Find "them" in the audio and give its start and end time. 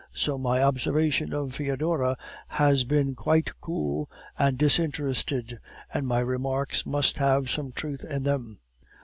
8.23-8.57